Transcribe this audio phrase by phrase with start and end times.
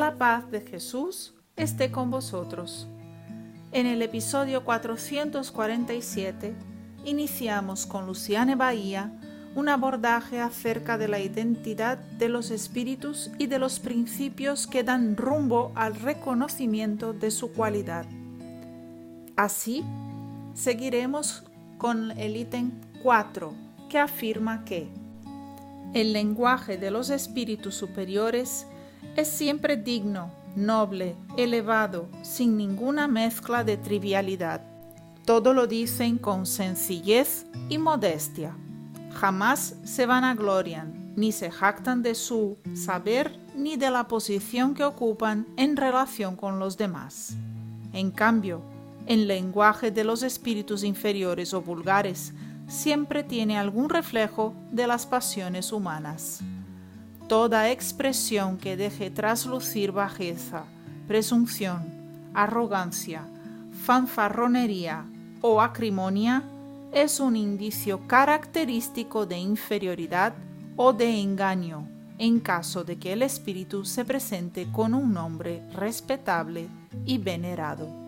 [0.00, 2.88] paz de Jesús esté con vosotros.
[3.72, 6.54] En el episodio 447
[7.04, 9.12] iniciamos con Luciane Bahía
[9.54, 15.14] un abordaje acerca de la identidad de los espíritus y de los principios que dan
[15.14, 18.06] rumbo al reconocimiento de su cualidad.
[19.36, 19.84] Así,
[20.54, 21.44] seguiremos
[21.76, 22.70] con el ítem
[23.02, 23.52] 4,
[23.90, 24.88] que afirma que
[25.92, 28.66] el lenguaje de los espíritus superiores
[29.16, 34.62] es siempre digno, noble, elevado, sin ninguna mezcla de trivialidad.
[35.24, 38.56] Todo lo dicen con sencillez y modestia.
[39.14, 45.46] Jamás se vanaglorian, ni se jactan de su saber ni de la posición que ocupan
[45.56, 47.34] en relación con los demás.
[47.92, 48.62] En cambio,
[49.06, 52.32] el lenguaje de los espíritus inferiores o vulgares
[52.66, 56.40] siempre tiene algún reflejo de las pasiones humanas.
[57.32, 60.64] Toda expresión que deje traslucir bajeza,
[61.08, 63.26] presunción, arrogancia,
[63.86, 65.06] fanfarronería
[65.40, 66.42] o acrimonia
[66.92, 70.34] es un indicio característico de inferioridad
[70.76, 71.88] o de engaño
[72.18, 76.68] en caso de que el espíritu se presente con un nombre respetable
[77.06, 78.01] y venerado.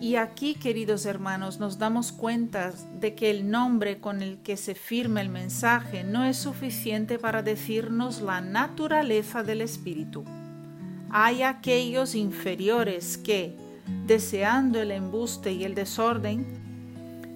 [0.00, 4.74] Y aquí, queridos hermanos, nos damos cuenta de que el nombre con el que se
[4.74, 10.24] firma el mensaje no es suficiente para decirnos la naturaleza del espíritu.
[11.10, 13.54] Hay aquellos inferiores que,
[14.06, 16.46] deseando el embuste y el desorden,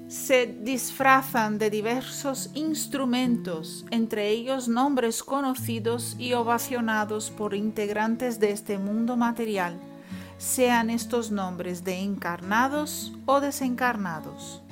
[0.09, 8.79] se disfrazan de diversos instrumentos, entre ellos nombres conocidos y ovacionados por integrantes de este
[8.79, 9.79] mundo material
[10.45, 14.63] sean estos nombres de encarnados o desencarnados.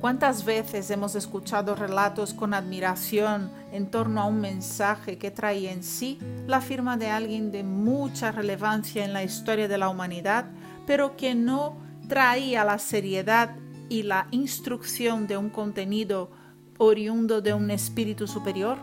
[0.00, 5.84] ¿Cuántas veces hemos escuchado relatos con admiración en torno a un mensaje que trae en
[5.84, 6.18] sí
[6.48, 10.46] la firma de alguien de mucha relevancia en la historia de la humanidad,
[10.88, 11.76] pero que no
[12.08, 13.54] traía la seriedad
[13.88, 16.32] y la instrucción de un contenido
[16.78, 18.76] oriundo de un espíritu superior?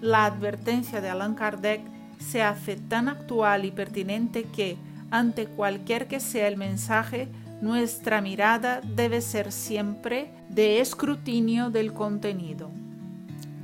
[0.00, 1.82] La advertencia de Allan Kardec
[2.18, 4.78] se hace tan actual y pertinente que,
[5.10, 7.28] ante cualquier que sea el mensaje,
[7.60, 12.70] nuestra mirada debe ser siempre de escrutinio del contenido.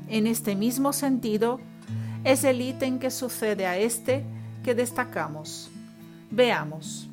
[0.08, 1.60] En este mismo sentido,
[2.24, 4.24] es el ítem que sucede a este
[4.62, 5.70] que destacamos.
[6.30, 7.08] Veamos.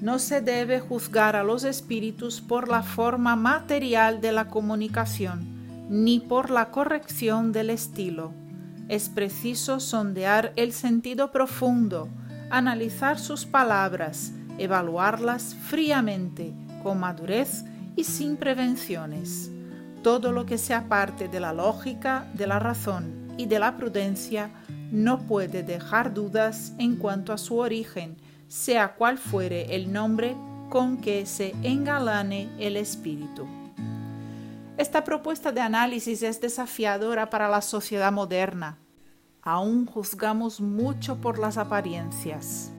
[0.00, 6.20] No se debe juzgar a los espíritus por la forma material de la comunicación, ni
[6.20, 8.32] por la corrección del estilo.
[8.88, 12.08] Es preciso sondear el sentido profundo,
[12.50, 16.52] analizar sus palabras, evaluarlas fríamente,
[16.82, 17.64] con madurez
[17.96, 19.50] y sin prevenciones.
[20.02, 24.50] Todo lo que sea parte de la lógica, de la razón y de la prudencia
[24.90, 28.16] no puede dejar dudas en cuanto a su origen,
[28.48, 30.36] sea cual fuere el nombre
[30.68, 33.46] con que se engalane el espíritu.
[34.76, 38.78] Esta propuesta de análisis es desafiadora para la sociedad moderna,
[39.46, 42.72] aún juzgamos mucho por las apariencias.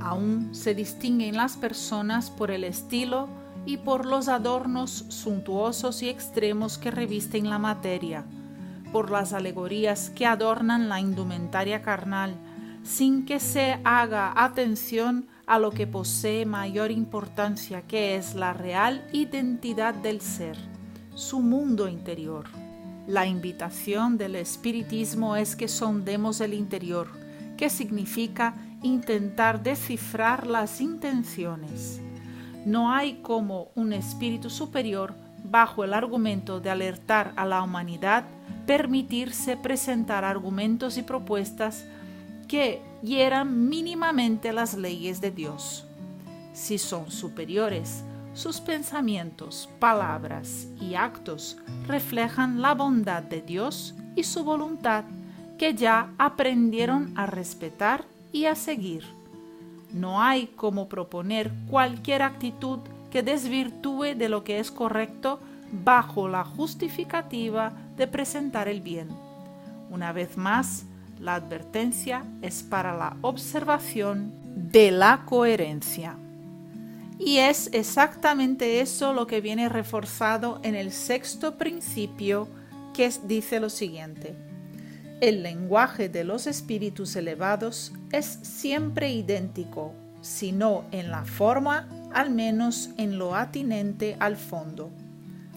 [0.00, 3.28] Aún se distinguen las personas por el estilo
[3.66, 8.24] y por los adornos suntuosos y extremos que revisten la materia,
[8.90, 12.34] por las alegorías que adornan la indumentaria carnal,
[12.82, 19.06] sin que se haga atención a lo que posee mayor importancia, que es la real
[19.12, 20.56] identidad del ser,
[21.14, 22.63] su mundo interior.
[23.06, 27.08] La invitación del espiritismo es que sondemos el interior,
[27.58, 32.00] que significa intentar descifrar las intenciones.
[32.64, 35.14] No hay como un espíritu superior,
[35.44, 38.24] bajo el argumento de alertar a la humanidad,
[38.66, 41.84] permitirse presentar argumentos y propuestas
[42.48, 45.86] que hieran mínimamente las leyes de Dios.
[46.54, 48.02] Si son superiores,
[48.34, 55.04] sus pensamientos, palabras y actos reflejan la bondad de Dios y su voluntad
[55.56, 59.04] que ya aprendieron a respetar y a seguir.
[59.92, 65.38] No hay como proponer cualquier actitud que desvirtúe de lo que es correcto
[65.84, 69.08] bajo la justificativa de presentar el bien.
[69.90, 70.86] Una vez más,
[71.20, 76.16] la advertencia es para la observación de la coherencia.
[77.18, 82.48] Y es exactamente eso lo que viene reforzado en el sexto principio
[82.92, 84.34] que dice lo siguiente.
[85.20, 92.30] El lenguaje de los espíritus elevados es siempre idéntico, si no en la forma, al
[92.30, 94.90] menos en lo atinente al fondo.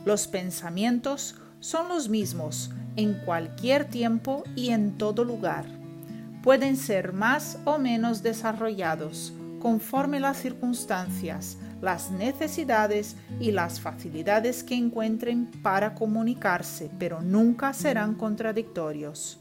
[0.06, 5.66] Los pensamientos son los mismos en cualquier tiempo y en todo lugar.
[6.44, 14.76] pueden ser más o menos desarrollados conforme las circunstancias, las necesidades y las facilidades que
[14.76, 19.40] encuentren para comunicarse, pero nunca serán contradictorios.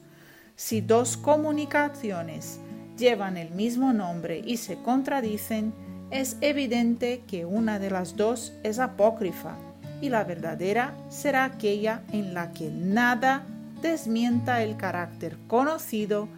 [0.54, 2.60] Si dos comunicaciones
[2.96, 5.72] llevan el mismo nombre y se contradicen,
[6.10, 9.56] es evidente que una de las dos es apócrifa
[10.00, 13.44] y la verdadera será aquella en la que nada
[13.82, 16.28] desmienta el carácter conocido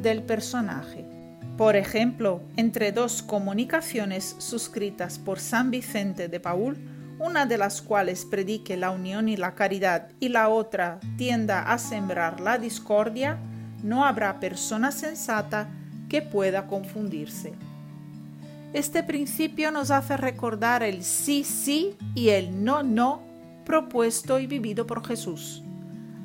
[0.00, 1.15] del personaje.
[1.56, 6.76] Por ejemplo, entre dos comunicaciones suscritas por San Vicente de Paul,
[7.18, 11.78] una de las cuales predique la unión y la caridad y la otra tienda a
[11.78, 13.38] sembrar la discordia,
[13.82, 15.68] no habrá persona sensata
[16.10, 17.54] que pueda confundirse.
[18.74, 23.22] Este principio nos hace recordar el sí sí y el no no
[23.64, 25.62] propuesto y vivido por Jesús.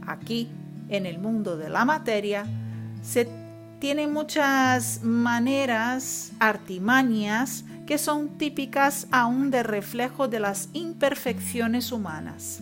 [0.05, 0.49] Aquí,
[0.89, 2.45] en el mundo de la materia,
[3.01, 3.40] se
[3.81, 12.61] tienen muchas maneras, artimañas, que son típicas aún de reflejo de las imperfecciones humanas.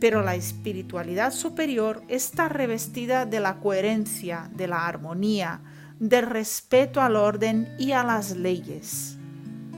[0.00, 5.60] Pero la espiritualidad superior está revestida de la coherencia, de la armonía,
[6.00, 9.18] del respeto al orden y a las leyes.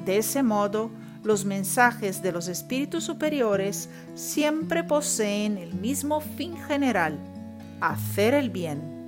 [0.04, 0.92] De ese modo,
[1.24, 7.18] los mensajes de los espíritus superiores siempre poseen el mismo fin general,
[7.80, 9.00] hacer el bien,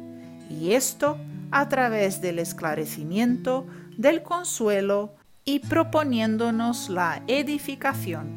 [0.51, 1.19] y esto
[1.53, 3.67] a través del esclarecimiento,
[3.97, 5.15] del consuelo
[5.45, 8.35] y proponiéndonos la edificación.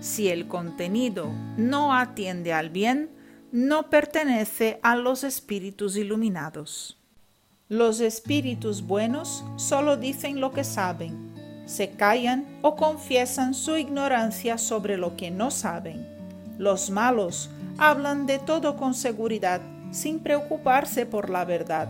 [0.00, 3.10] Si el contenido no atiende al bien,
[3.52, 6.98] no pertenece a los espíritus iluminados.
[7.68, 11.30] Los espíritus buenos solo dicen lo que saben,
[11.66, 16.04] se callan o confiesan su ignorancia sobre lo que no saben.
[16.58, 17.48] Los malos
[17.78, 19.60] hablan de todo con seguridad,
[19.92, 21.88] sin preocuparse por la verdad.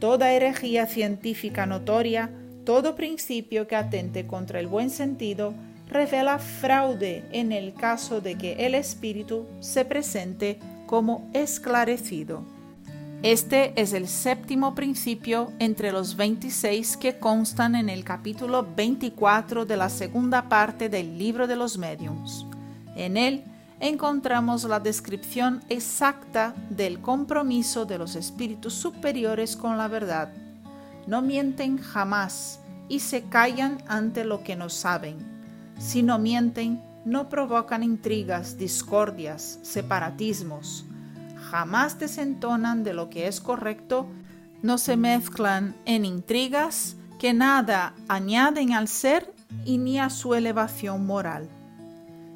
[0.00, 2.30] Toda herejía científica notoria,
[2.64, 5.52] todo principio que atente contra el buen sentido,
[5.88, 12.42] revela fraude en el caso de que el espíritu se presente como esclarecido.
[13.22, 19.76] Este es el séptimo principio entre los 26 que constan en el capítulo 24 de
[19.76, 22.46] la segunda parte del libro de los mediums.
[22.96, 23.44] En él
[23.80, 30.32] encontramos la descripción exacta del compromiso de los espíritus superiores con la verdad.
[31.06, 35.16] No mienten jamás y se callan ante lo que no saben.
[35.78, 40.84] Si no mienten, no provocan intrigas, discordias, separatismos
[41.50, 44.06] jamás desentonan de lo que es correcto,
[44.62, 49.34] no se mezclan en intrigas que nada añaden al ser
[49.64, 51.48] y ni a su elevación moral.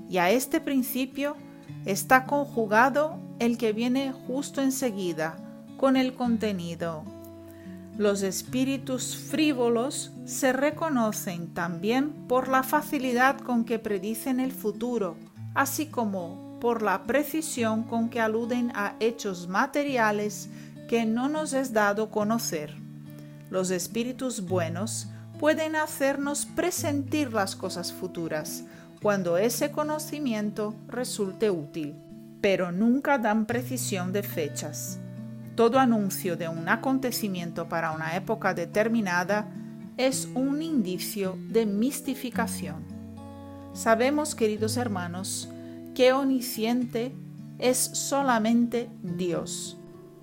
[0.09, 1.37] Y a este principio
[1.85, 5.37] está conjugado el que viene justo enseguida
[5.77, 7.05] con el contenido.
[7.97, 15.17] Los espíritus frívolos se reconocen también por la facilidad con que predicen el futuro,
[15.55, 20.49] así como por la precisión con que aluden a hechos materiales
[20.89, 22.75] que no nos es dado conocer.
[23.51, 25.09] Los espíritus buenos
[25.39, 28.65] pueden hacernos presentir las cosas futuras
[29.05, 31.95] cuando ese conocimiento resulte útil,
[32.41, 34.99] pero nunca dan precisión de fechas.
[35.57, 39.53] Todo anuncio de un acontecimiento para una época determinada
[39.99, 42.83] es un indicio de mistificación.
[43.75, 45.51] Sabemos, queridos hermanos,
[45.95, 47.15] que omnisciente
[47.59, 49.77] es solamente Dios.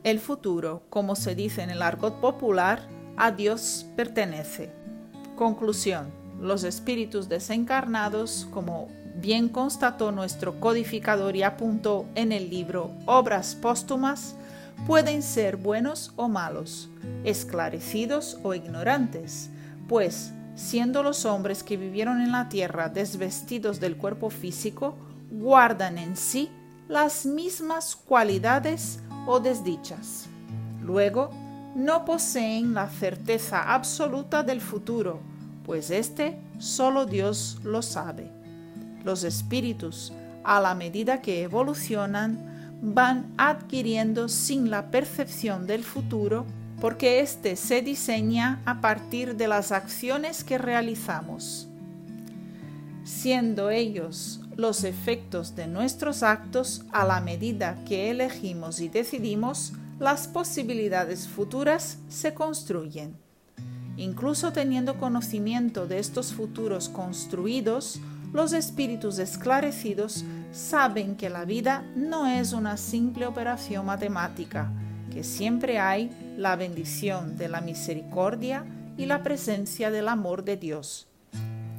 [0.04, 4.74] El futuro, como se dice en el argot popular, a Dios pertenece.
[5.36, 6.21] Conclusión.
[6.42, 14.34] Los espíritus desencarnados, como bien constató nuestro codificador y apuntó en el libro Obras Póstumas,
[14.88, 16.90] pueden ser buenos o malos,
[17.24, 19.52] esclarecidos o ignorantes,
[19.88, 24.96] pues, siendo los hombres que vivieron en la tierra desvestidos del cuerpo físico,
[25.30, 26.50] guardan en sí
[26.90, 30.26] las mismas cualidades o desdichas.
[30.82, 31.30] Luego,
[31.76, 35.20] no poseen la certeza absoluta del futuro,
[35.66, 38.32] pues éste solo Dios lo sabe.
[39.04, 40.14] Los espíritus,
[40.44, 46.46] a la medida que evolucionan, van adquiriendo sin la percepción del futuro,
[46.80, 51.68] porque éste se diseña a partir de las acciones que realizamos.
[53.04, 60.28] Siendo ellos los efectos de nuestros actos a la medida que elegimos y decidimos, las
[60.28, 63.21] posibilidades futuras se construyen.
[63.98, 68.00] Incluso teniendo conocimiento de estos futuros construidos,
[68.34, 74.72] los espíritus esclarecidos saben que la vida no es una simple operación matemática,
[75.12, 78.66] que siempre hay la bendición de la misericordia
[78.98, 81.08] y la presencia del amor de Dios.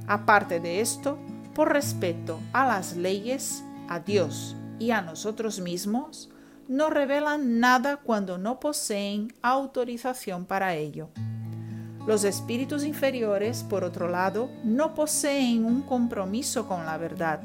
[0.06, 1.18] Aparte de esto,
[1.54, 6.28] por respeto a las leyes, a Dios y a nosotros mismos,
[6.68, 11.10] no revelan nada cuando no poseen autorización para ello.
[12.06, 17.40] Los espíritus inferiores, por otro lado, no poseen un compromiso con la verdad.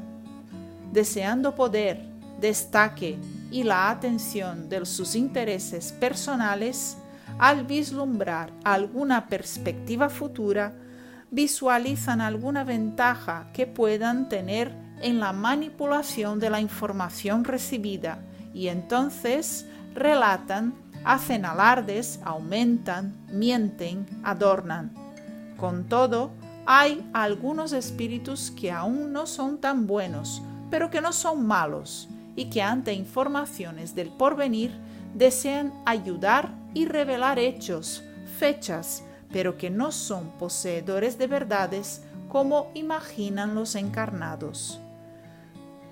[0.92, 2.08] Deseando poder,
[2.40, 3.18] destaque
[3.50, 6.96] y la atención de sus intereses personales,
[7.38, 10.72] al vislumbrar alguna perspectiva futura,
[11.30, 18.18] visualizan alguna ventaja que puedan tener en la manipulación de la información recibida
[18.52, 20.74] y entonces relatan,
[21.04, 24.92] hacen alardes, aumentan, mienten, adornan.
[25.56, 26.30] Con todo,
[26.66, 32.50] hay algunos espíritus que aún no son tan buenos, pero que no son malos y
[32.50, 34.72] que ante informaciones del porvenir
[35.14, 38.04] desean ayudar y revelar hechos,
[38.38, 39.02] fechas,
[39.32, 44.80] pero que no son poseedores de verdades como imaginan los encarnados.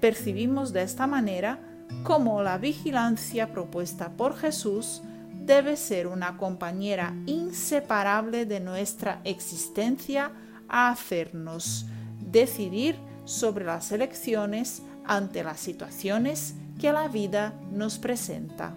[0.01, 1.59] Percibimos de esta manera
[2.03, 5.03] cómo la vigilancia propuesta por Jesús
[5.47, 10.33] debe ser una compañera inseparable de nuestra existencia
[10.69, 11.87] a hacernos
[12.21, 18.75] decidir sobre las elecciones ante las situaciones que la vida nos presenta.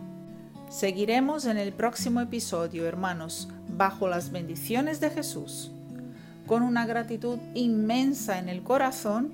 [0.69, 5.71] Seguiremos en el próximo episodio, hermanos, bajo las bendiciones de Jesús.
[6.45, 9.31] Con una gratitud inmensa en el corazón,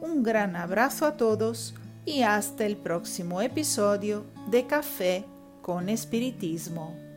[0.00, 1.74] un gran abrazo a todos
[2.08, 5.26] y hasta el próximo episodio de Café
[5.60, 7.07] con Espiritismo.